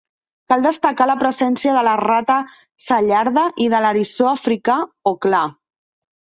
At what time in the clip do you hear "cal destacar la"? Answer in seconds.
0.51-1.15